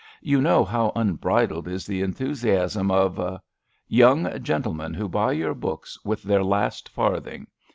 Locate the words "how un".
0.65-1.13